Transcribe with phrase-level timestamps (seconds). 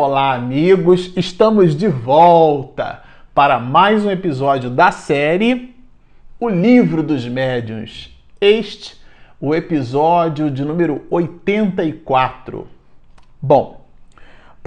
[0.00, 1.12] Olá, amigos!
[1.16, 3.02] Estamos de volta
[3.34, 5.74] para mais um episódio da série
[6.38, 8.16] O Livro dos Médiuns.
[8.40, 8.96] Este,
[9.40, 12.68] o episódio de número 84.
[13.42, 13.77] Bom,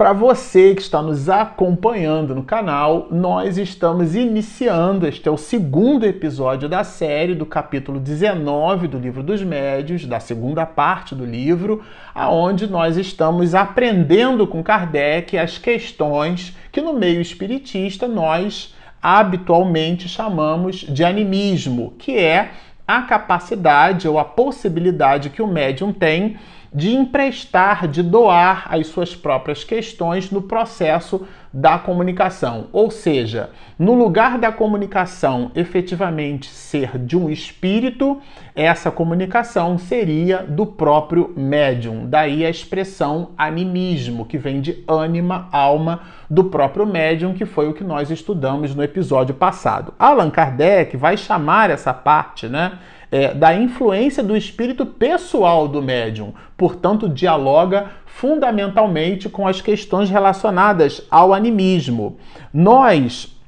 [0.02, 6.04] para você que está nos acompanhando no canal, nós estamos iniciando, este é o segundo
[6.04, 11.84] episódio da série do capítulo 19 do Livro dos Médios, da segunda parte do livro,
[12.12, 20.78] aonde nós estamos aprendendo com Kardec as questões que no meio espiritista nós habitualmente chamamos
[20.78, 22.50] de animismo, que é
[22.88, 26.38] a capacidade ou a possibilidade que o médium tem
[26.74, 32.68] de emprestar, de doar as suas próprias questões no processo da comunicação.
[32.72, 38.20] Ou seja, no lugar da comunicação efetivamente ser de um espírito,
[38.54, 42.06] essa comunicação seria do próprio médium.
[42.08, 47.74] Daí a expressão animismo, que vem de ânima, alma do próprio médium, que foi o
[47.74, 49.92] que nós estudamos no episódio passado.
[49.98, 52.78] Allan Kardec vai chamar essa parte, né?
[53.12, 61.02] É, da influência do espírito pessoal do médium, portanto, dialoga fundamentalmente com as questões relacionadas
[61.10, 62.16] ao animismo.
[62.52, 63.38] Nós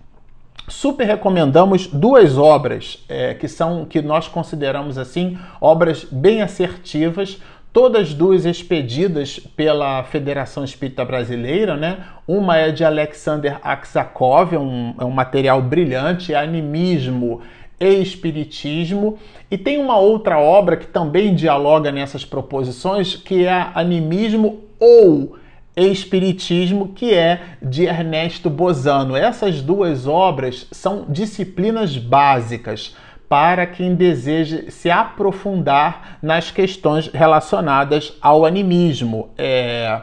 [0.68, 7.38] super recomendamos duas obras é, que são que nós consideramos assim obras bem assertivas
[7.72, 12.04] todas duas expedidas pela Federação Espírita Brasileira, né?
[12.26, 17.42] Uma é de Alexander Aksakov, é um, é um material brilhante, é Animismo
[17.78, 19.18] Espiritismo.
[19.50, 25.36] E tem uma outra obra que também dialoga nessas proposições, que é Animismo ou
[25.76, 29.16] Espiritismo, que é de Ernesto Bozano.
[29.16, 32.94] Essas duas obras são disciplinas básicas
[33.28, 39.30] para quem deseja se aprofundar nas questões relacionadas ao animismo.
[39.36, 40.02] É...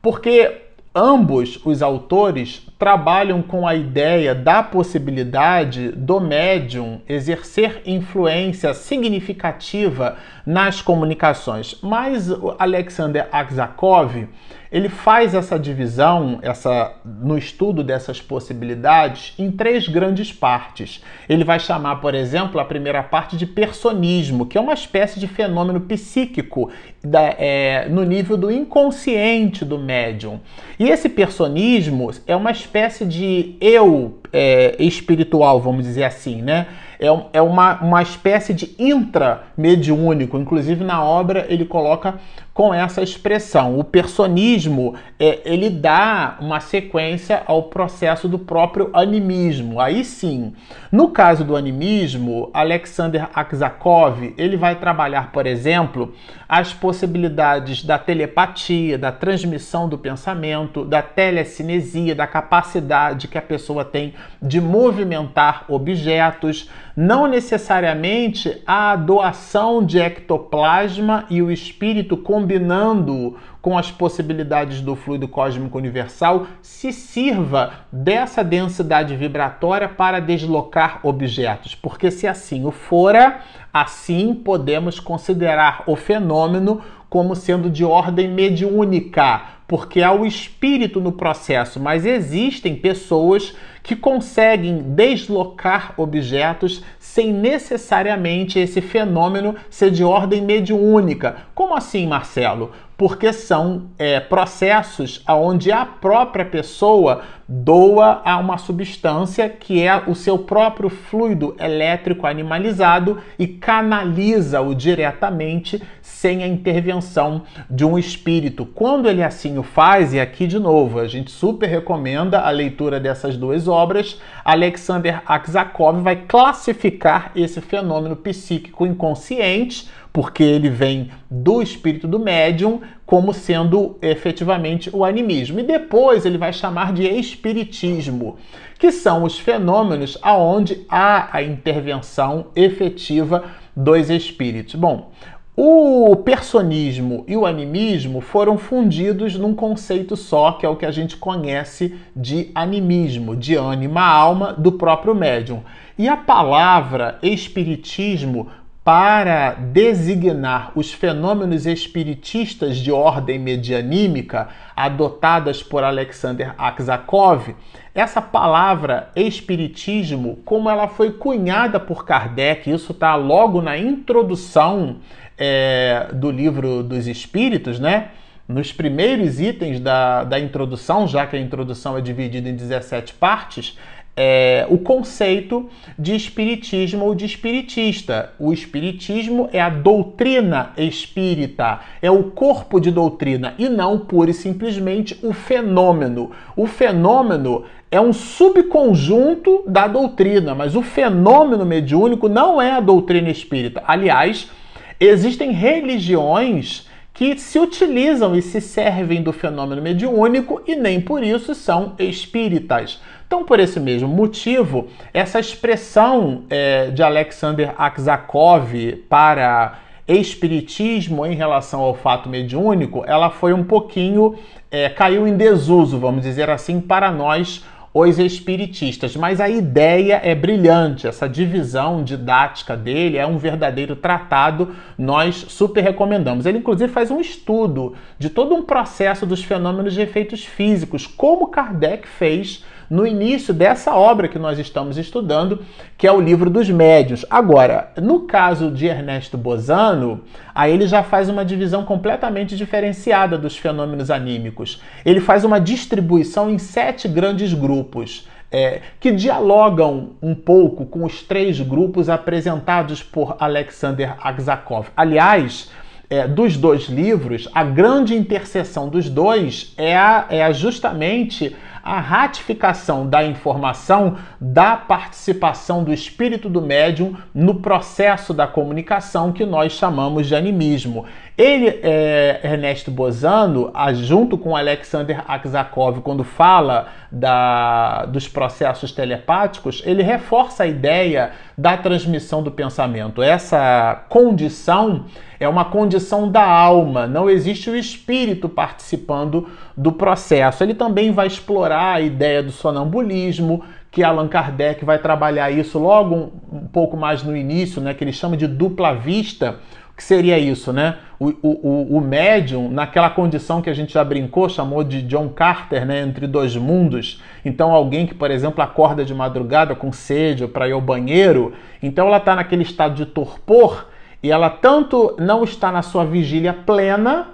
[0.00, 0.60] Porque
[0.94, 10.82] ambos os autores trabalham com a ideia da possibilidade do médium exercer influência significativa nas
[10.82, 11.78] comunicações.
[11.82, 14.28] Mas Alexander Aksakov
[14.74, 21.00] ele faz essa divisão, essa no estudo dessas possibilidades, em três grandes partes.
[21.28, 25.28] Ele vai chamar, por exemplo, a primeira parte de personismo, que é uma espécie de
[25.28, 26.72] fenômeno psíquico
[27.04, 30.40] da, é, no nível do inconsciente do médium.
[30.76, 32.63] E esse personismo é uma espécie
[33.06, 36.66] de eu é, espiritual, vamos dizer assim, né?
[36.98, 40.38] É, é uma, uma espécie de intramediúnico.
[40.38, 42.14] Inclusive, na obra, ele coloca
[42.54, 43.76] com essa expressão.
[43.80, 49.80] O personismo é, ele dá uma sequência ao processo do próprio animismo.
[49.80, 50.54] Aí sim,
[50.90, 56.14] no caso do animismo, Alexander Aksakov ele vai trabalhar, por exemplo,
[56.48, 63.84] as possibilidades da telepatia, da transmissão do pensamento, da telecinesia, da capacidade que a pessoa
[63.84, 73.78] tem de movimentar objetos, não necessariamente a doação de ectoplasma e o espírito combinando com
[73.78, 82.10] as possibilidades do fluido cósmico universal, se sirva dessa densidade vibratória para deslocar objetos, porque
[82.10, 83.40] se assim o fora,
[83.72, 91.12] assim podemos considerar o fenômeno como sendo de ordem mediúnica, porque há o espírito no
[91.12, 96.82] processo, mas existem pessoas que conseguem deslocar objetos
[97.14, 101.36] sem necessariamente esse fenômeno ser de ordem mediúnica.
[101.54, 102.72] Como assim, Marcelo?
[102.96, 110.14] Porque são é, processos onde a própria pessoa doa a uma substância que é o
[110.14, 118.64] seu próprio fluido elétrico animalizado e canaliza-o diretamente sem a intervenção de um espírito.
[118.64, 122.98] Quando ele assim o faz, e aqui de novo, a gente super recomenda a leitura
[122.98, 131.60] dessas duas obras, Alexander Aksakov vai classificar esse fenômeno psíquico inconsciente porque ele vem do
[131.60, 135.60] espírito do médium como sendo efetivamente o animismo.
[135.60, 138.36] E depois ele vai chamar de espiritismo,
[138.78, 143.44] que são os fenômenos aonde há a intervenção efetiva
[143.76, 144.74] dos espíritos.
[144.74, 145.10] Bom,
[145.56, 150.90] o personismo e o animismo foram fundidos num conceito só, que é o que a
[150.90, 155.62] gente conhece de animismo, de ânima, alma do próprio médium.
[155.96, 158.48] E a palavra espiritismo
[158.84, 167.54] para designar os fenômenos espiritistas de ordem medianímica adotadas por Alexander Aksakov,
[167.94, 174.96] essa palavra espiritismo, como ela foi cunhada por Kardec, isso está logo na introdução
[175.38, 178.10] é, do livro dos Espíritos, né?
[178.46, 183.78] nos primeiros itens da, da introdução, já que a introdução é dividida em 17 partes,
[184.16, 185.68] é, o conceito
[185.98, 188.32] de espiritismo ou de espiritista.
[188.38, 194.34] O espiritismo é a doutrina espírita, é o corpo de doutrina e não pura e
[194.34, 196.30] simplesmente o fenômeno.
[196.56, 203.30] O fenômeno é um subconjunto da doutrina, mas o fenômeno mediúnico não é a doutrina
[203.30, 203.82] espírita.
[203.86, 204.50] Aliás,
[204.98, 211.54] existem religiões que se utilizam e se servem do fenômeno mediúnico e nem por isso
[211.54, 213.00] são espíritas.
[213.34, 218.72] Então, por esse mesmo motivo, essa expressão é, de Alexander Aksakov
[219.08, 224.36] para espiritismo em relação ao fato mediúnico, ela foi um pouquinho,
[224.70, 230.32] é, caiu em desuso, vamos dizer assim, para nós os espiritistas, mas a ideia é
[230.32, 236.46] brilhante, essa divisão didática dele é um verdadeiro tratado, nós super recomendamos.
[236.46, 241.48] Ele, inclusive, faz um estudo de todo um processo dos fenômenos de efeitos físicos, como
[241.48, 245.60] Kardec fez no início dessa obra que nós estamos estudando,
[245.96, 247.24] que é o livro dos médios.
[247.30, 250.22] Agora, no caso de Ernesto Bozano,
[250.54, 254.80] aí ele já faz uma divisão completamente diferenciada dos fenômenos anímicos.
[255.04, 258.28] Ele faz uma distribuição em sete grandes grupos.
[258.56, 264.90] É, que dialogam um pouco com os três grupos apresentados por Alexander Aksakov.
[264.96, 265.72] Aliás,
[266.08, 273.06] é, dos dois livros, a grande interseção dos dois é, a, é justamente a ratificação
[273.06, 280.26] da informação da participação do espírito do médium no processo da comunicação que nós chamamos
[280.26, 281.04] de animismo.
[281.36, 290.04] Ele, é, Ernesto Bozano, junto com Alexander Aksakov, quando fala da, dos processos telepáticos, ele
[290.04, 293.20] reforça a ideia da transmissão do pensamento.
[293.20, 295.06] Essa condição
[295.40, 300.62] é uma condição da alma, não existe o espírito participando do processo.
[300.62, 306.32] Ele também vai explorar a ideia do sonambulismo, que Allan Kardec vai trabalhar isso logo
[306.74, 309.60] pouco mais no início, né, que ele chama de dupla vista.
[309.92, 310.96] O que seria isso, né?
[311.20, 315.86] O, o, o médium, naquela condição que a gente já brincou, chamou de John Carter,
[315.86, 316.00] né?
[316.00, 317.22] Entre dois mundos.
[317.44, 322.08] Então, alguém que, por exemplo, acorda de madrugada com sede para ir ao banheiro, então
[322.08, 323.86] ela está naquele estado de torpor
[324.20, 327.28] e ela tanto não está na sua vigília plena,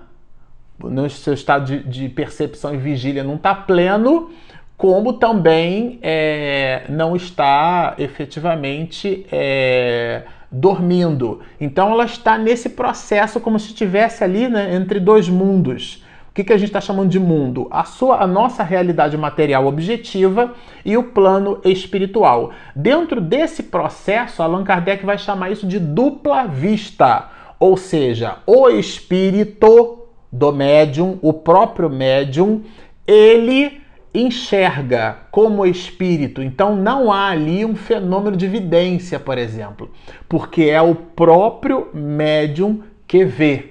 [0.79, 4.31] no seu estado de, de percepção e vigília não está pleno,
[4.81, 11.41] como também é, não está efetivamente é, dormindo.
[11.61, 16.03] Então ela está nesse processo como se estivesse ali né, entre dois mundos.
[16.31, 17.69] O que, que a gente está chamando de mundo?
[17.71, 22.51] A, sua, a nossa realidade material objetiva e o plano espiritual.
[22.75, 27.29] Dentro desse processo, Allan Kardec vai chamar isso de dupla vista,
[27.59, 32.63] ou seja, o espírito do médium, o próprio médium,
[33.07, 33.79] ele
[34.13, 36.43] enxerga como espírito.
[36.43, 39.91] Então não há ali um fenômeno de evidência, por exemplo,
[40.29, 43.71] porque é o próprio médium que vê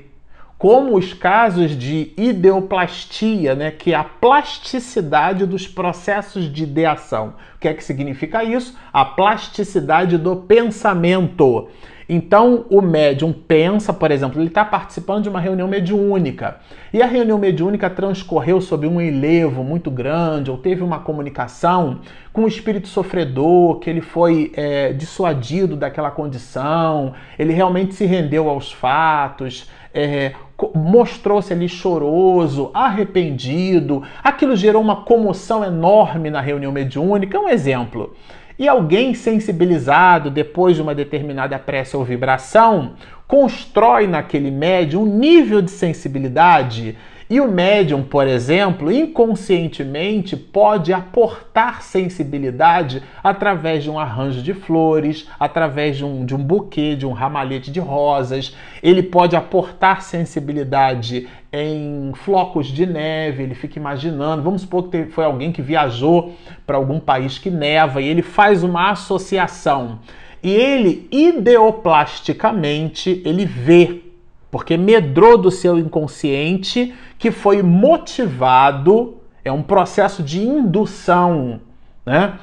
[0.59, 7.33] como os casos de ideoplastia, né, que é a plasticidade dos processos de ideação.
[7.55, 8.77] O que é que significa isso?
[8.91, 11.69] A plasticidade do pensamento.
[12.11, 16.57] Então, o médium pensa, por exemplo, ele está participando de uma reunião mediúnica
[16.91, 21.99] e a reunião mediúnica transcorreu sob um enlevo muito grande, ou teve uma comunicação
[22.33, 28.49] com o espírito sofredor, que ele foi é, dissuadido daquela condição, ele realmente se rendeu
[28.49, 30.33] aos fatos, é,
[30.73, 37.39] mostrou-se ali choroso, arrependido, aquilo gerou uma comoção enorme na reunião mediúnica.
[37.39, 38.15] Um exemplo.
[38.59, 45.61] E alguém sensibilizado depois de uma determinada prece ou vibração constrói naquele médium um nível
[45.61, 46.97] de sensibilidade
[47.29, 55.29] e o médium, por exemplo, inconscientemente pode aportar sensibilidade através de um arranjo de flores,
[55.39, 58.55] através de um, de um buquê, de um ramalhete de rosas.
[58.81, 64.41] Ele pode aportar sensibilidade em flocos de neve, ele fica imaginando.
[64.41, 66.33] Vamos supor que foi alguém que viajou
[66.65, 69.99] para algum país que neva e ele faz uma associação.
[70.41, 74.09] E ele ideoplasticamente ele vê
[74.51, 81.59] porque medrou do seu inconsciente que foi motivado, é um processo de indução,
[82.05, 82.33] né?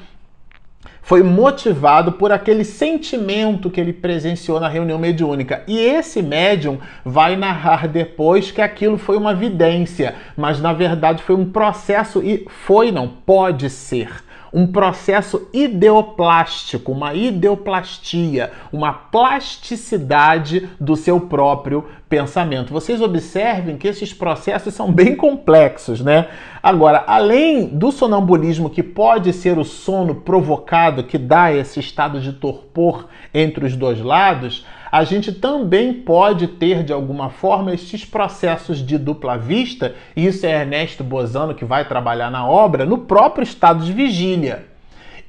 [1.01, 5.63] Foi motivado por aquele sentimento que ele presenciou na reunião mediúnica.
[5.65, 11.35] E esse médium vai narrar depois que aquilo foi uma vidência, mas na verdade foi
[11.35, 14.26] um processo e foi não pode ser
[14.57, 22.73] um processo ideoplástico, uma ideoplastia, uma plasticidade do seu próprio pensamento.
[22.73, 26.29] Vocês observem que esses processos são bem complexos, né?
[26.63, 32.33] Agora, além do sonambulismo, que pode ser o sono provocado que dá esse estado de
[32.33, 38.85] torpor entre os dois lados, a gente também pode ter, de alguma forma, esses processos
[38.85, 43.43] de dupla vista, e isso é Ernesto Bozano que vai trabalhar na obra, no próprio
[43.43, 44.65] estado de vigília.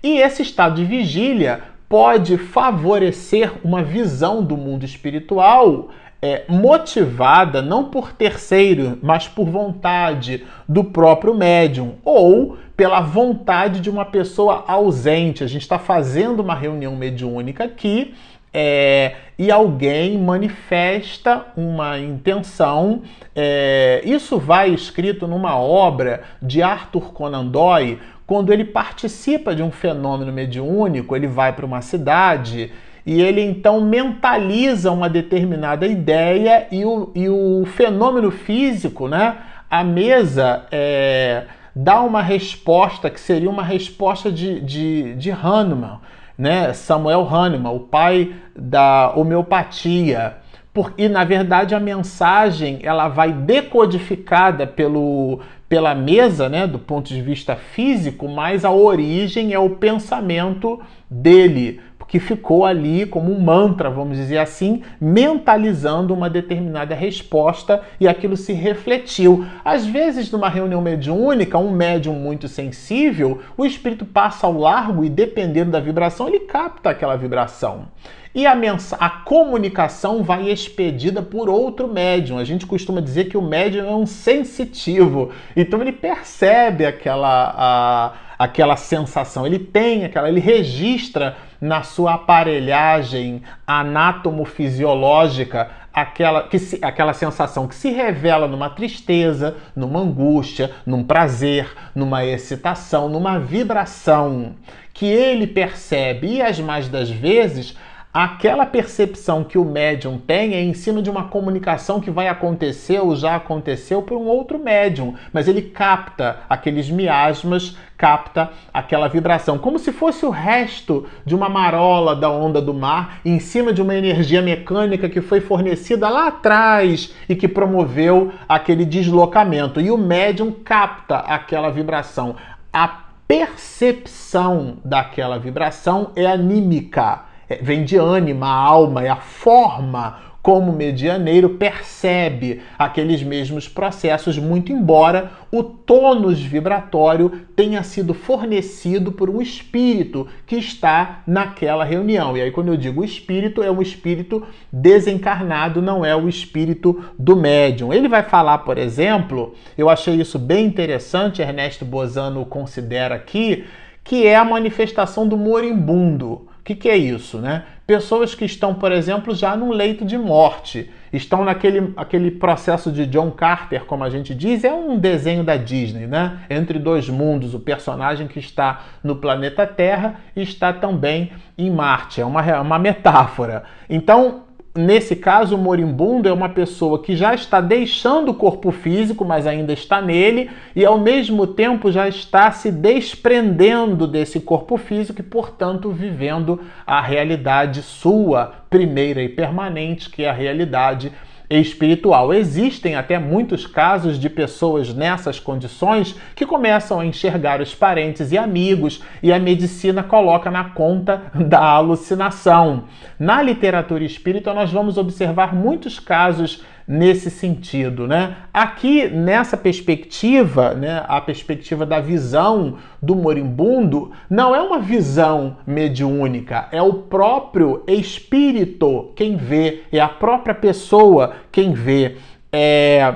[0.02, 5.88] E esse estado de vigília pode favorecer uma visão do mundo espiritual
[6.20, 13.88] é, motivada não por terceiro, mas por vontade do próprio médium ou pela vontade de
[13.88, 15.42] uma pessoa ausente.
[15.42, 18.14] A gente está fazendo uma reunião mediúnica aqui
[18.52, 23.02] é, e alguém manifesta uma intenção.
[23.36, 29.70] É, isso vai escrito numa obra de Arthur Conan Doyle, quando ele participa de um
[29.70, 32.70] fenômeno mediúnico, ele vai para uma cidade
[33.06, 39.38] e ele então mentaliza uma determinada ideia e o, e o fenômeno físico, né?
[39.70, 46.00] A mesa é, dá uma resposta que seria uma resposta de, de, de Hahnemann,
[46.38, 46.72] né?
[46.72, 50.36] Samuel Hahnemann, o pai da homeopatia.
[50.72, 57.08] Por, e na verdade a mensagem ela vai decodificada pelo, pela mesa, né, do ponto
[57.08, 60.80] de vista físico, mas a origem é o pensamento
[61.10, 68.08] dele que ficou ali como um mantra, vamos dizer assim, mentalizando uma determinada resposta e
[68.08, 69.44] aquilo se refletiu.
[69.62, 75.10] Às vezes, numa reunião mediúnica, um médium muito sensível, o espírito passa ao largo e,
[75.10, 77.88] dependendo da vibração, ele capta aquela vibração.
[78.34, 78.56] E a,
[79.00, 82.38] a comunicação vai expedida por outro médium.
[82.38, 85.32] A gente costuma dizer que o médium é um sensitivo.
[85.56, 93.42] Então ele percebe aquela, a, aquela sensação, ele tem aquela, ele registra na sua aparelhagem
[93.66, 101.72] anatomofisiológica aquela, que se, aquela sensação que se revela numa tristeza, numa angústia, num prazer,
[101.94, 104.54] numa excitação, numa vibração
[104.92, 107.76] que ele percebe e as mais das vezes
[108.12, 112.98] aquela percepção que o médium tem é em cima de uma comunicação que vai acontecer
[113.00, 119.58] ou já aconteceu por um outro médium, mas ele capta aqueles miasmas, capta aquela vibração,
[119.58, 123.82] como se fosse o resto de uma marola da onda do mar em cima de
[123.82, 129.80] uma energia mecânica que foi fornecida lá atrás e que promoveu aquele deslocamento.
[129.80, 132.36] E o médium capta aquela vibração.
[132.72, 132.88] A
[133.26, 137.27] percepção daquela vibração é anímica
[137.60, 145.32] vem de ânima, alma, é a forma como medianeiro percebe aqueles mesmos processos, muito embora
[145.52, 152.34] o tônus vibratório tenha sido fornecido por um espírito que está naquela reunião.
[152.34, 157.36] E aí, quando eu digo espírito, é um espírito desencarnado, não é o espírito do
[157.36, 157.92] médium.
[157.92, 163.66] Ele vai falar, por exemplo, eu achei isso bem interessante, Ernesto Bozano considera aqui,
[164.02, 167.64] que é a manifestação do moribundo que, que é isso, né?
[167.86, 173.06] Pessoas que estão, por exemplo, já num leito de morte, estão naquele aquele processo de
[173.06, 176.40] John Carter, como a gente diz, é um desenho da Disney, né?
[176.50, 182.26] Entre dois mundos, o personagem que está no planeta Terra está também em Marte, é
[182.26, 183.64] uma, é uma metáfora.
[183.88, 184.42] Então,
[184.76, 189.46] Nesse caso, o moribundo é uma pessoa que já está deixando o corpo físico, mas
[189.46, 195.24] ainda está nele, e ao mesmo tempo já está se desprendendo desse corpo físico e,
[195.24, 201.12] portanto, vivendo a realidade sua, primeira e permanente, que é a realidade
[201.50, 202.32] espiritual.
[202.32, 208.38] Existem até muitos casos de pessoas nessas condições que começam a enxergar os parentes e
[208.38, 212.84] amigos e a medicina coloca na conta da alucinação.
[213.18, 218.36] Na literatura espírita, nós vamos observar muitos casos nesse sentido, né?
[218.52, 226.66] Aqui nessa perspectiva, né, a perspectiva da visão do moribundo não é uma visão mediúnica,
[226.72, 232.16] é o próprio espírito quem vê, é a própria pessoa quem vê.
[232.50, 233.14] É...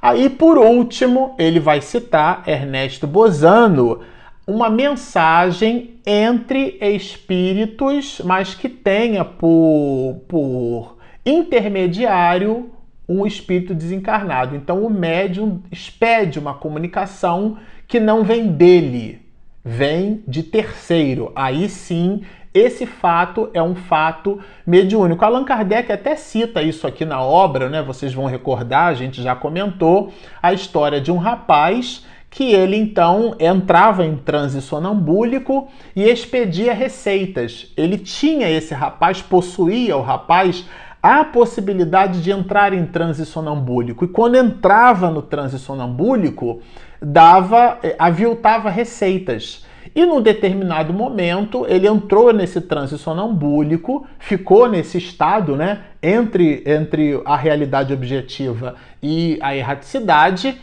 [0.00, 4.00] Aí, por último, ele vai citar Ernesto Bozano,
[4.46, 10.95] uma mensagem entre espíritos, mas que tenha por, por
[11.26, 12.70] intermediário
[13.08, 14.56] um espírito desencarnado.
[14.56, 19.20] Então o médium expede uma comunicação que não vem dele,
[19.64, 21.30] vem de terceiro.
[21.34, 25.24] Aí sim, esse fato é um fato mediúnico.
[25.24, 27.82] Allan Kardec até cita isso aqui na obra, né?
[27.82, 33.34] Vocês vão recordar, a gente já comentou a história de um rapaz que ele então
[33.38, 37.72] entrava em transe sonambúlico e expedia receitas.
[37.76, 40.66] Ele tinha esse rapaz, possuía o rapaz
[41.06, 44.04] a possibilidade de entrar em transe sonambúlico.
[44.04, 46.60] E quando entrava no transe sonambúlico,
[47.00, 49.64] dava, eh, aviltava receitas.
[49.94, 57.20] E num determinado momento, ele entrou nesse transe sonambúlico, ficou nesse estado, né, entre, entre
[57.24, 60.60] a realidade objetiva e a erraticidade,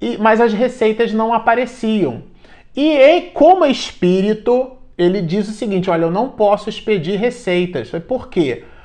[0.00, 2.22] e, mas as receitas não apareciam.
[2.76, 7.90] E como espírito, ele diz o seguinte: olha, eu não posso expedir receitas.
[8.06, 8.62] Por quê?
[8.62, 8.77] Porque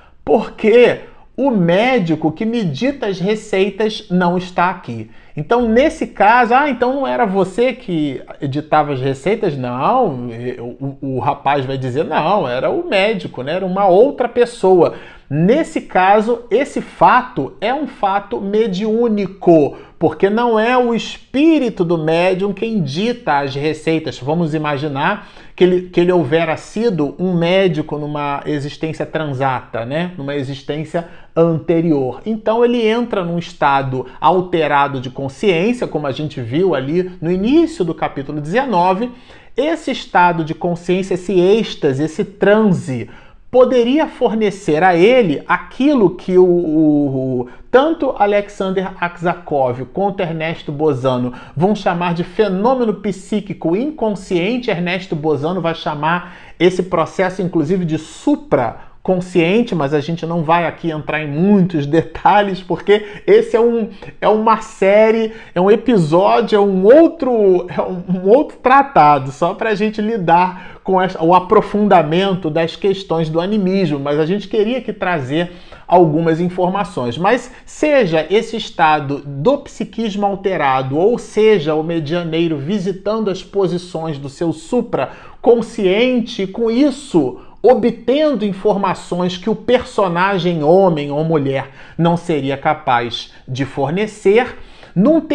[1.36, 5.10] o médico que me dita as receitas não está aqui.
[5.36, 9.58] Então, nesse caso, ah, então não era você que editava as receitas?
[9.58, 13.54] Não, o, o, o rapaz vai dizer, não, era o médico, né?
[13.54, 14.94] era uma outra pessoa.
[15.36, 22.54] Nesse caso, esse fato é um fato mediúnico, porque não é o espírito do médium
[22.54, 24.20] quem dita as receitas.
[24.20, 30.12] Vamos imaginar que ele, que ele houvera sido um médico numa existência transata, né?
[30.20, 32.22] numa existência anterior.
[32.28, 37.84] Então ele entra num estado alterado de consciência, como a gente viu ali no início
[37.84, 39.10] do capítulo 19.
[39.58, 43.10] Esse estado de consciência, esse êxtase, esse transe,
[43.54, 51.76] poderia fornecer a ele aquilo que o, o, tanto Alexander Aksakov quanto Ernesto Bozano vão
[51.76, 54.72] chamar de fenômeno psíquico inconsciente.
[54.72, 60.66] Ernesto Bozano vai chamar esse processo, inclusive, de supra consciente, mas a gente não vai
[60.66, 63.90] aqui entrar em muitos detalhes, porque esse é, um,
[64.22, 69.72] é uma série, é um episódio, é um outro, é um, outro tratado, só para
[69.72, 74.82] a gente lidar com essa, o aprofundamento das questões do animismo, mas a gente queria
[74.82, 75.52] que trazer
[75.86, 77.18] algumas informações.
[77.18, 84.30] Mas seja esse estado do psiquismo alterado, ou seja o medianeiro visitando as posições do
[84.30, 92.58] seu supra consciente, com isso obtendo informações que o personagem homem ou mulher não seria
[92.58, 94.58] capaz de fornecer.
[94.94, 95.26] Num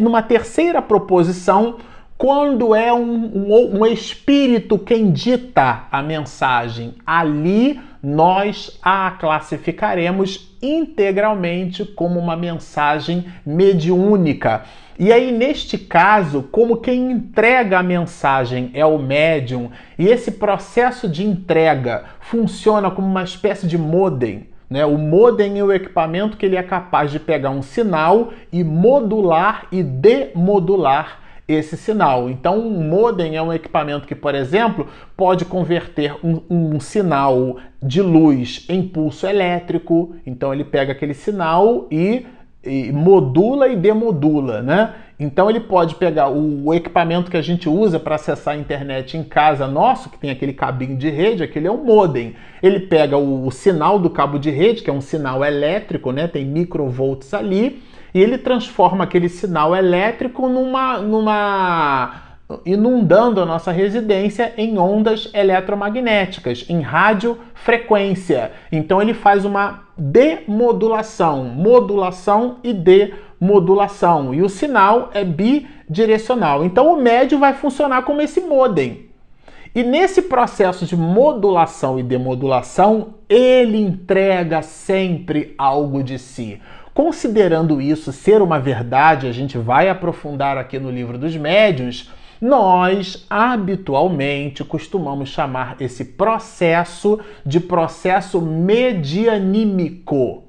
[0.00, 1.76] numa terceira proposição,
[2.16, 11.84] quando é um, um, um, espírito quem dita a mensagem, ali nós a classificaremos integralmente
[11.84, 14.64] como uma mensagem mediúnica.
[14.98, 21.06] E aí, neste caso, como quem entrega a mensagem é o médium, e esse processo
[21.06, 24.48] de entrega funciona como uma espécie de modem.
[24.70, 24.84] Né?
[24.86, 29.66] O modem é o equipamento que ele é capaz de pegar um sinal e modular
[29.70, 32.28] e demodular esse sinal.
[32.28, 38.02] Então, um modem é um equipamento que, por exemplo, pode converter um, um, sinal de
[38.02, 40.16] luz em pulso elétrico.
[40.26, 42.26] Então, ele pega aquele sinal e,
[42.92, 44.94] modula e demodula, né?
[45.18, 49.16] Então, ele pode pegar o, o equipamento que a gente usa para acessar a internet
[49.16, 52.34] em casa nosso, que tem aquele cabinho de rede, aquele é um modem.
[52.62, 56.28] Ele pega o, o sinal do cabo de rede, que é um sinal elétrico, né?
[56.28, 57.82] Tem microvolts ali
[58.16, 62.22] e ele transforma aquele sinal elétrico numa, numa
[62.64, 68.52] inundando a nossa residência em ondas eletromagnéticas, em radiofrequência.
[68.72, 74.34] Então ele faz uma demodulação, modulação e demodulação.
[74.34, 76.64] E o sinal é bidirecional.
[76.64, 79.06] Então o médio vai funcionar como esse modem.
[79.74, 86.60] E nesse processo de modulação e demodulação, ele entrega sempre algo de si.
[86.94, 93.26] Considerando isso ser uma verdade, a gente vai aprofundar aqui no livro dos médiuns, nós
[93.28, 100.44] habitualmente costumamos chamar esse processo de processo medianímico.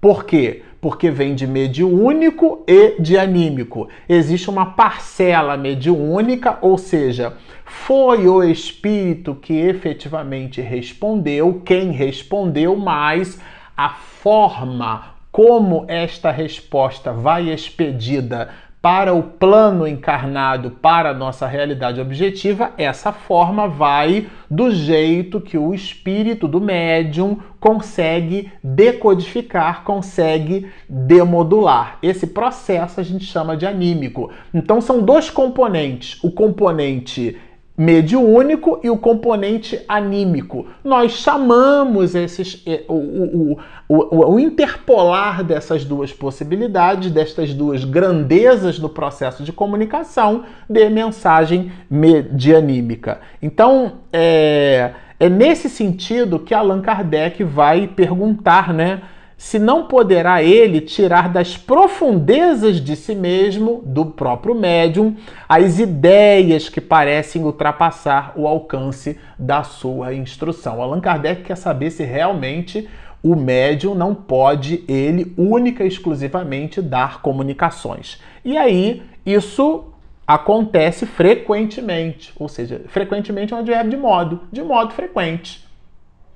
[0.00, 0.62] Por quê?
[0.80, 3.88] Porque vem de mediúnico e de anímico.
[4.08, 13.40] Existe uma parcela mediúnica, ou seja, foi o espírito que efetivamente respondeu, quem respondeu, mas
[13.76, 18.50] a forma como esta resposta vai expedida
[18.82, 25.56] para o plano encarnado, para a nossa realidade objetiva, essa forma vai do jeito que
[25.56, 31.96] o espírito do médium consegue decodificar, consegue demodular.
[32.02, 34.32] Esse processo a gente chama de anímico.
[34.52, 37.38] Então são dois componentes: o componente
[37.76, 40.66] mediúnico e o componente anímico.
[40.84, 43.58] Nós chamamos esses, eh, o, o,
[43.88, 51.72] o, o, interpolar dessas duas possibilidades, destas duas grandezas do processo de comunicação, de mensagem
[51.90, 53.20] medianímica.
[53.40, 59.00] Então, é, é nesse sentido que Allan Kardec vai perguntar, né?
[59.42, 65.16] Se não poderá ele tirar das profundezas de si mesmo, do próprio médium,
[65.48, 70.80] as ideias que parecem ultrapassar o alcance da sua instrução.
[70.80, 72.88] Allan Kardec quer saber se realmente
[73.20, 78.22] o médium não pode, ele, única e exclusivamente, dar comunicações.
[78.44, 79.86] E aí, isso
[80.24, 85.61] acontece frequentemente, ou seja, frequentemente é um advérbio de modo, de modo frequente.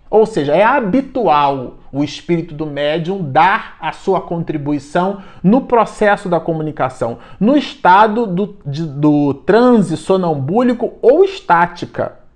[0.09, 6.39] Ou seja, é habitual o espírito do médium dar a sua contribuição no processo da
[6.39, 12.27] comunicação, no estado do, de, do transe sonambúlico ou estática.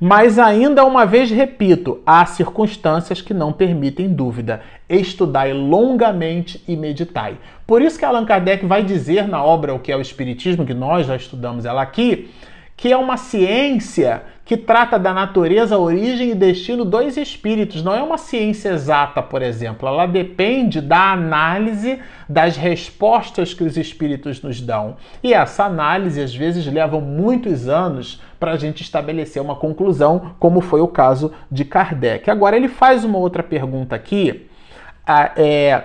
[0.00, 4.60] Mas ainda uma vez repito, há circunstâncias que não permitem dúvida.
[4.88, 7.36] Estudai longamente e meditai.
[7.66, 10.74] Por isso que Allan Kardec vai dizer na obra O que é o Espiritismo, que
[10.74, 12.30] nós já estudamos ela aqui,
[12.76, 17.82] que é uma ciência que trata da natureza, origem e destino dos espíritos.
[17.82, 19.86] Não é uma ciência exata, por exemplo.
[19.86, 24.96] Ela depende da análise das respostas que os espíritos nos dão.
[25.22, 30.62] E essa análise, às vezes, leva muitos anos para a gente estabelecer uma conclusão, como
[30.62, 32.30] foi o caso de Kardec.
[32.30, 34.46] Agora, ele faz uma outra pergunta aqui.
[35.36, 35.82] É,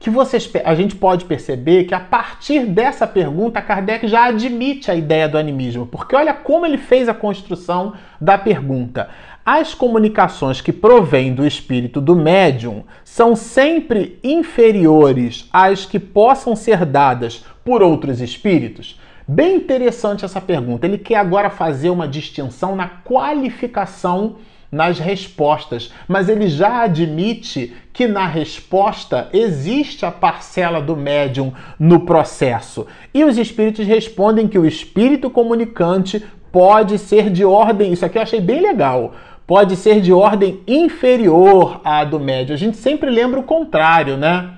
[0.00, 4.94] que vocês, a gente pode perceber que a partir dessa pergunta, Kardec já admite a
[4.94, 9.10] ideia do animismo, porque olha como ele fez a construção da pergunta.
[9.44, 16.86] As comunicações que provêm do espírito do médium são sempre inferiores às que possam ser
[16.86, 18.98] dadas por outros espíritos?
[19.28, 20.86] Bem interessante essa pergunta.
[20.86, 24.36] Ele quer agora fazer uma distinção na qualificação
[24.70, 32.00] nas respostas, mas ele já admite que na resposta existe a parcela do médium no
[32.00, 32.86] processo.
[33.12, 38.22] E os espíritos respondem que o espírito comunicante pode ser de ordem, isso aqui eu
[38.22, 39.12] achei bem legal,
[39.46, 42.54] pode ser de ordem inferior à do médium.
[42.54, 44.50] A gente sempre lembra o contrário, né?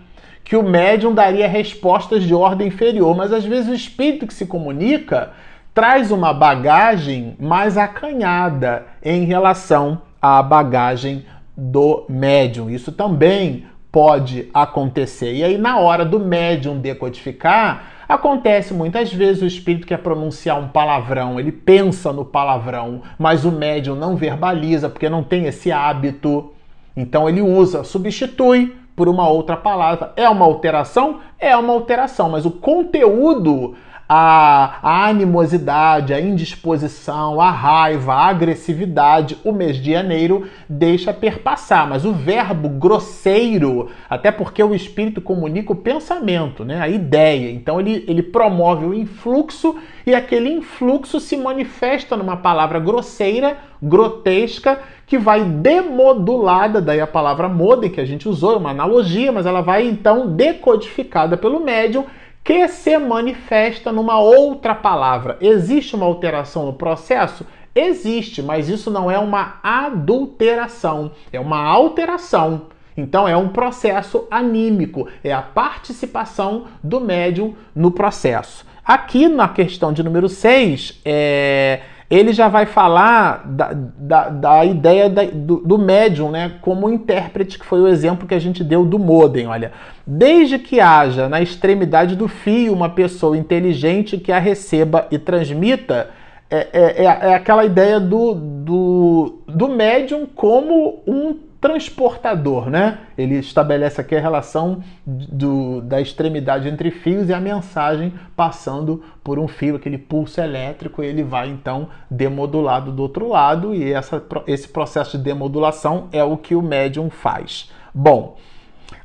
[0.44, 4.44] Que o médium daria respostas de ordem inferior, mas às vezes o espírito que se
[4.44, 5.30] comunica
[5.74, 11.24] traz uma bagagem mais acanhada em relação à bagagem
[11.56, 12.70] do médium.
[12.70, 15.34] Isso também pode acontecer.
[15.34, 20.68] E aí, na hora do médium decodificar, acontece muitas vezes o espírito quer pronunciar um
[20.68, 26.52] palavrão, ele pensa no palavrão, mas o médium não verbaliza porque não tem esse hábito.
[26.96, 30.12] Então ele usa, substitui por uma outra palavra.
[30.16, 31.20] É uma alteração?
[31.38, 33.74] É uma alteração, mas o conteúdo
[34.14, 41.88] a, a animosidade, a indisposição, a raiva, a agressividade, o mês de janeiro deixa perpassar.
[41.88, 46.78] Mas o verbo grosseiro, até porque o espírito comunica o pensamento, né?
[46.78, 47.50] a ideia.
[47.50, 54.78] Então ele, ele promove o influxo e aquele influxo se manifesta numa palavra grosseira, grotesca,
[55.06, 59.46] que vai demodulada, daí a palavra modem que a gente usou, é uma analogia, mas
[59.46, 62.04] ela vai então decodificada pelo médium
[62.44, 65.36] que se manifesta numa outra palavra.
[65.40, 67.46] Existe uma alteração no processo?
[67.74, 72.66] Existe, mas isso não é uma adulteração, é uma alteração.
[72.96, 78.66] Então é um processo anímico, é a participação do médium no processo.
[78.84, 81.80] Aqui na questão de número 6, é,
[82.12, 87.58] ele já vai falar da, da, da ideia da, do, do médium né, como intérprete,
[87.58, 89.46] que foi o exemplo que a gente deu do modem.
[89.46, 89.72] Olha,
[90.06, 96.10] desde que haja na extremidade do fio uma pessoa inteligente que a receba e transmita,
[96.50, 102.98] é, é, é, é aquela ideia do, do, do médium como um transportador, né?
[103.16, 109.38] Ele estabelece aqui a relação do, da extremidade entre fios e a mensagem passando por
[109.38, 114.66] um fio, aquele pulso elétrico, ele vai então demodulado do outro lado, e essa, esse
[114.66, 117.70] processo de demodulação é o que o médium faz.
[117.94, 118.36] Bom,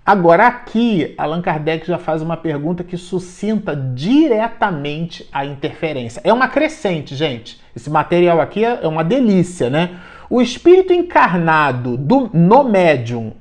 [0.04, 6.22] agora aqui Allan Kardec já faz uma pergunta que suscita diretamente a interferência.
[6.24, 7.62] É uma crescente, gente.
[7.76, 10.00] Esse material aqui é uma delícia, né?
[10.30, 13.32] O espírito encarnado do, no médium,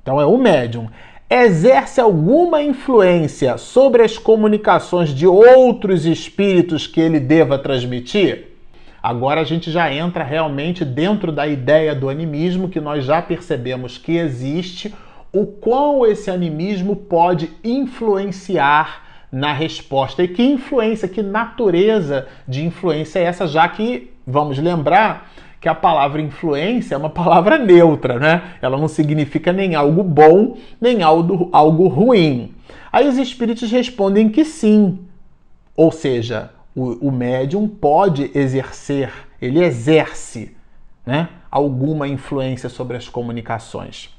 [0.00, 0.88] então é o médium,
[1.28, 8.46] exerce alguma influência sobre as comunicações de outros espíritos que ele deva transmitir?
[9.02, 13.98] Agora a gente já entra realmente dentro da ideia do animismo que nós já percebemos
[13.98, 14.94] que existe,
[15.32, 23.18] o quão esse animismo pode influenciar na resposta e que influência, que natureza de influência
[23.18, 28.54] é essa, já que, vamos lembrar, que a palavra influência é uma palavra neutra, né?
[28.62, 32.54] Ela não significa nem algo bom, nem algo, algo ruim.
[32.92, 35.00] Aí os espíritos respondem que sim.
[35.76, 40.56] Ou seja, o, o médium pode exercer, ele exerce
[41.04, 44.10] né, alguma influência sobre as comunicações.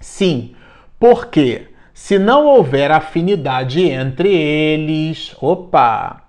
[0.00, 0.54] Sim,
[0.98, 6.25] porque se não houver afinidade entre eles, opa,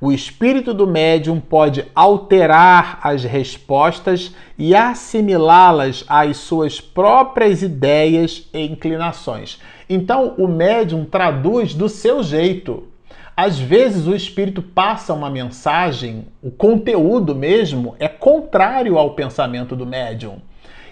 [0.00, 8.64] O espírito do médium pode alterar as respostas e assimilá-las às suas próprias ideias e
[8.66, 9.58] inclinações.
[9.88, 12.88] Então, o médium traduz do seu jeito.
[13.36, 19.84] Às vezes o espírito passa uma mensagem, o conteúdo mesmo é contrário ao pensamento do
[19.84, 20.36] médium.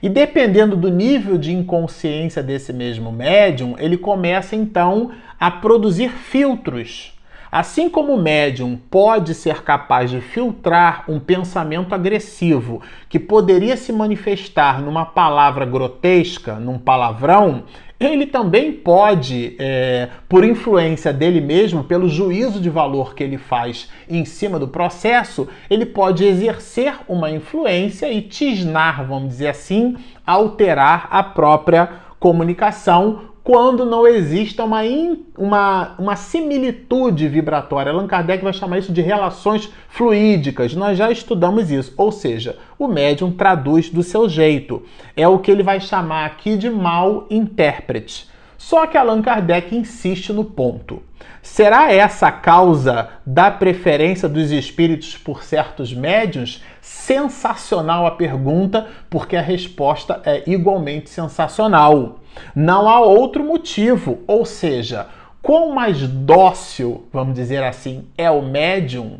[0.02, 7.12] E dependendo do nível de inconsciência desse mesmo médium, ele começa então a produzir filtros.
[7.52, 13.92] Assim como o médium pode ser capaz de filtrar um pensamento agressivo que poderia se
[13.92, 17.64] manifestar numa palavra grotesca, num palavrão,
[18.00, 23.90] ele também pode, é, por influência dele mesmo, pelo juízo de valor que ele faz
[24.08, 29.94] em cima do processo, ele pode exercer uma influência e tisnar, vamos dizer assim,
[30.26, 31.86] alterar a própria
[32.18, 37.90] comunicação quando não exista uma, in, uma, uma similitude vibratória.
[37.90, 40.74] Allan Kardec vai chamar isso de relações fluídicas.
[40.74, 41.92] Nós já estudamos isso.
[41.96, 44.82] Ou seja, o médium traduz do seu jeito.
[45.16, 48.31] É o que ele vai chamar aqui de mal intérprete.
[48.62, 51.02] Só que Allan Kardec insiste no ponto.
[51.42, 56.62] Será essa a causa da preferência dos espíritos por certos médiums?
[56.80, 62.20] Sensacional a pergunta, porque a resposta é igualmente sensacional.
[62.54, 65.08] Não há outro motivo, ou seja,
[65.42, 69.18] quanto mais dócil, vamos dizer assim, é o médium,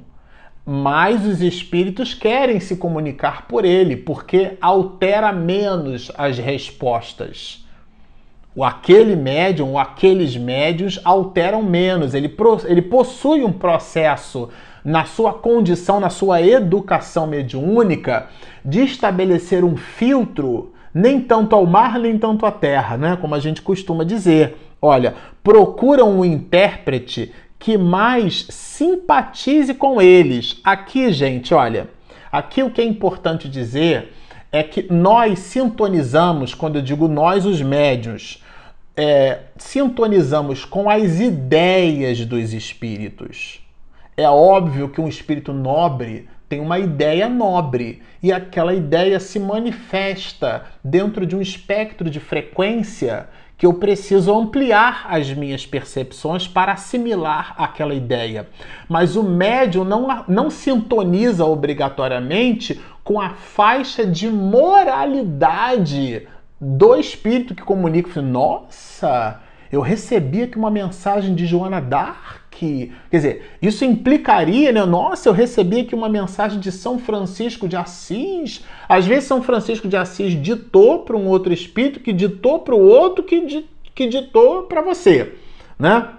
[0.65, 7.62] mais os espíritos querem se comunicar por ele, porque altera menos as respostas.
[8.55, 12.35] O aquele médium ou aqueles médios alteram menos, ele,
[12.67, 14.51] ele possui um processo
[14.85, 18.29] na sua condição, na sua educação mediúnica,
[18.65, 23.17] de estabelecer um filtro nem tanto ao mar, nem tanto à terra, né?
[23.19, 24.57] Como a gente costuma dizer.
[24.81, 30.61] Olha, procuram um intérprete que mais simpatize com eles.
[30.65, 31.89] Aqui, gente, olha,
[32.31, 34.13] aqui o que é importante dizer
[34.53, 38.43] é que nós sintonizamos, quando eu digo nós, os médios,
[38.95, 43.61] é, sintonizamos com as ideias dos espíritos.
[44.15, 50.67] É óbvio que um espírito nobre tem uma ideia nobre e aquela ideia se manifesta
[50.85, 53.27] dentro de um espectro de frequência
[53.63, 58.49] que eu preciso ampliar as minhas percepções para assimilar aquela ideia.
[58.89, 66.27] Mas o médium não, não sintoniza obrigatoriamente com a faixa de moralidade
[66.61, 68.21] do espírito que comunica.
[68.21, 69.41] Nossa,
[69.73, 72.93] eu recebi aqui uma mensagem de Joana Dark que.
[73.11, 74.85] Quer dizer, isso implicaria, né?
[74.85, 78.63] Nossa, eu recebi aqui uma mensagem de São Francisco de Assis.
[78.87, 82.87] Às vezes, São Francisco de Assis ditou para um outro espírito, que ditou para o
[82.87, 85.33] outro, que, que ditou para você,
[85.79, 86.11] né?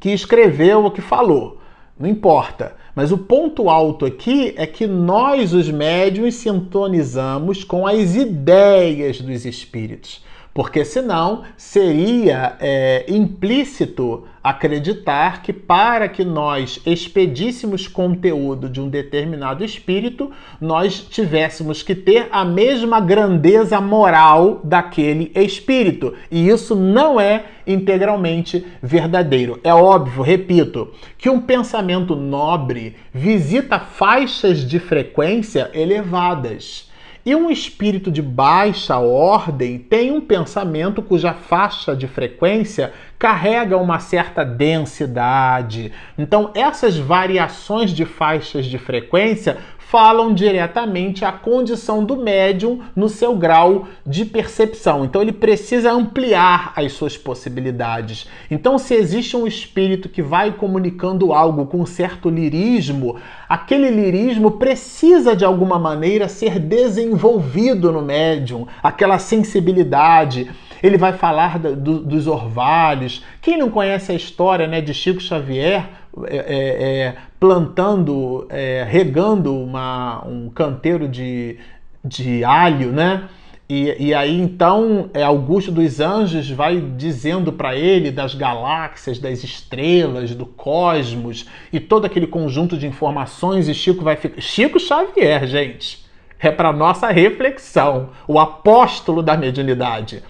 [0.00, 1.60] Que escreveu ou que falou.
[2.00, 2.74] Não importa.
[2.94, 9.44] Mas o ponto alto aqui é que nós, os médiums, sintonizamos com as ideias dos
[9.44, 10.22] espíritos
[10.54, 19.64] porque senão seria é, implícito acreditar que para que nós expedíssemos conteúdo de um determinado
[19.64, 26.14] espírito, nós tivéssemos que ter a mesma grandeza moral daquele espírito.
[26.30, 29.60] E isso não é integralmente verdadeiro.
[29.62, 36.90] É óbvio, repito, que um pensamento nobre visita faixas de frequência elevadas.
[37.24, 44.00] E um espírito de baixa ordem tem um pensamento cuja faixa de frequência carrega uma
[44.00, 45.92] certa densidade.
[46.18, 49.58] Então, essas variações de faixas de frequência
[49.92, 55.04] falam diretamente a condição do médium no seu grau de percepção.
[55.04, 58.26] Então ele precisa ampliar as suas possibilidades.
[58.50, 65.36] Então, se existe um espírito que vai comunicando algo com certo lirismo, aquele lirismo precisa
[65.36, 70.50] de alguma maneira ser desenvolvido no médium, aquela sensibilidade
[70.82, 73.24] ele vai falar do, dos orvalhos.
[73.40, 75.88] Quem não conhece a história né, de Chico Xavier
[76.26, 81.58] é, é, é plantando, é, regando uma, um canteiro de,
[82.04, 83.28] de alho, né?
[83.68, 89.42] E, e, aí então é, Augusto dos Anjos vai dizendo para ele das galáxias, das
[89.42, 94.40] estrelas, do cosmos e todo aquele conjunto de informações e Chico vai ficar.
[94.42, 96.04] Chico Xavier, gente,
[96.38, 100.22] é para nossa reflexão, o apóstolo da mediunidade.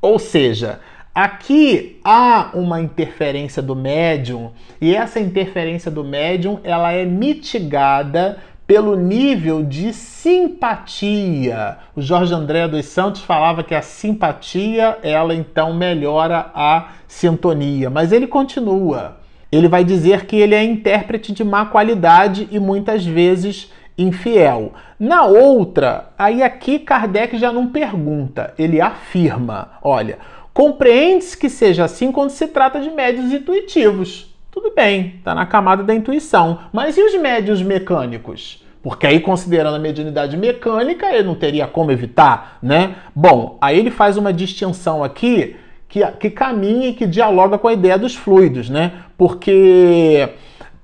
[0.00, 0.80] Ou seja,
[1.14, 8.94] aqui há uma interferência do médium e essa interferência do médium ela é mitigada pelo
[8.94, 11.78] nível de simpatia.
[11.96, 18.12] O Jorge André dos Santos falava que a simpatia ela então melhora a sintonia, mas
[18.12, 19.16] ele continua.
[19.50, 24.74] ele vai dizer que ele é intérprete de má qualidade e muitas vezes infiel.
[25.00, 30.18] Na outra, aí aqui Kardec já não pergunta, ele afirma: olha,
[30.58, 34.34] compreende-se que seja assim quando se trata de médios intuitivos.
[34.50, 36.58] Tudo bem, está na camada da intuição.
[36.72, 38.66] Mas e os médios mecânicos?
[38.82, 42.96] Porque aí, considerando a mediunidade mecânica, ele não teria como evitar, né?
[43.14, 45.54] Bom, aí ele faz uma distinção aqui
[45.88, 49.04] que, que caminha e que dialoga com a ideia dos fluidos, né?
[49.16, 50.28] Porque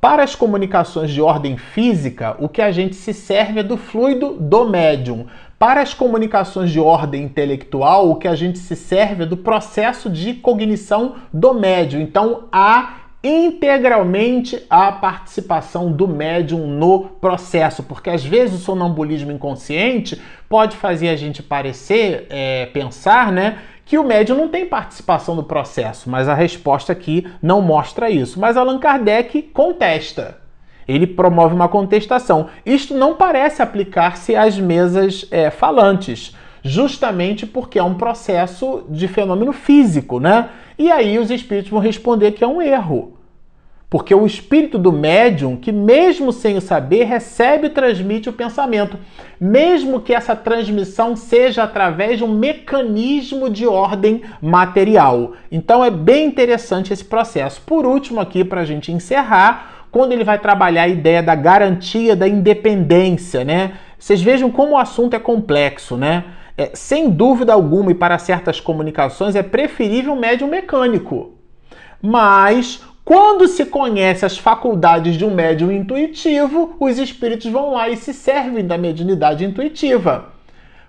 [0.04, 4.36] para as comunicações de ordem física, o que a gente se serve é do fluido
[4.38, 5.26] do médium.
[5.58, 10.10] Para as comunicações de ordem intelectual, o que a gente se serve é do processo
[10.10, 12.00] de cognição do médium.
[12.00, 20.20] Então, há integralmente a participação do médium no processo, porque às vezes o sonambulismo inconsciente
[20.46, 25.42] pode fazer a gente parecer, é, pensar, né, que o médium não tem participação no
[25.42, 28.38] processo, mas a resposta aqui não mostra isso.
[28.38, 30.43] Mas Allan Kardec contesta.
[30.86, 32.48] Ele promove uma contestação.
[32.64, 39.52] Isto não parece aplicar-se às mesas é, falantes, justamente porque é um processo de fenômeno
[39.52, 40.48] físico, né?
[40.78, 43.14] E aí os espíritos vão responder que é um erro.
[43.94, 48.98] Porque o espírito do médium, que mesmo sem o saber, recebe e transmite o pensamento,
[49.40, 55.34] mesmo que essa transmissão seja através de um mecanismo de ordem material.
[55.52, 57.62] Então é bem interessante esse processo.
[57.64, 62.16] Por último, aqui, para a gente encerrar, quando ele vai trabalhar a ideia da garantia
[62.16, 63.74] da independência, né?
[63.96, 66.24] Vocês vejam como o assunto é complexo, né?
[66.58, 71.34] É, sem dúvida alguma, e para certas comunicações, é preferível um médium mecânico.
[72.02, 77.96] Mas quando se conhece as faculdades de um médium intuitivo, os espíritos vão lá e
[77.96, 80.33] se servem da mediunidade intuitiva.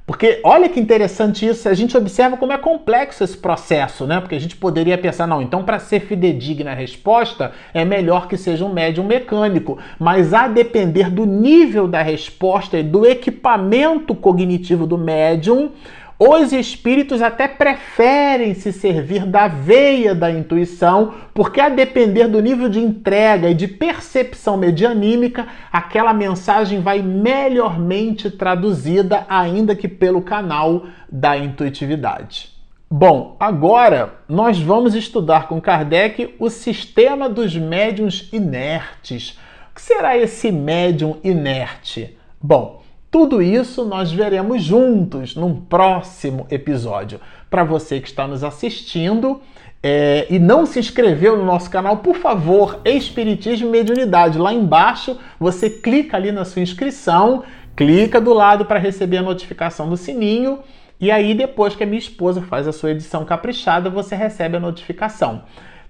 [0.05, 4.21] Porque olha que interessante isso, a gente observa como é complexo esse processo, né?
[4.21, 8.37] Porque a gente poderia pensar, não, então para ser fidedigna a resposta, é melhor que
[8.37, 9.79] seja um médium mecânico.
[9.97, 15.71] Mas a depender do nível da resposta e do equipamento cognitivo do médium,
[16.17, 22.69] os espíritos até preferem se servir da veia da intuição, porque a depender do nível
[22.69, 30.85] de entrega e de percepção medianímica, aquela mensagem vai melhormente traduzida, ainda que pelo canal
[31.11, 32.55] da intuitividade.
[32.89, 39.37] Bom, agora nós vamos estudar com Kardec o sistema dos médiums inertes.
[39.71, 42.17] O que será esse médium inerte?
[42.41, 42.84] Bom,
[43.15, 47.21] tudo isso nós veremos juntos num próximo episódio.
[47.49, 49.39] Para você que está nos assistindo
[49.81, 54.37] é, e não se inscreveu no nosso canal, por favor, Espiritismo e Mediunidade.
[54.37, 59.87] Lá embaixo você clica ali na sua inscrição, clica do lado para receber a notificação
[59.87, 60.59] do sininho.
[60.99, 64.59] E aí, depois que a minha esposa faz a sua edição caprichada, você recebe a
[64.59, 65.43] notificação.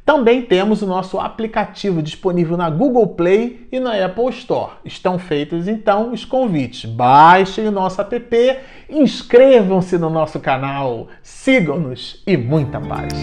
[0.05, 4.73] Também temos o nosso aplicativo disponível na Google Play e na Apple Store.
[4.85, 6.85] Estão feitos então os convites.
[6.85, 13.13] Baixem o nosso app, inscrevam-se no nosso canal, sigam-nos e muita paz.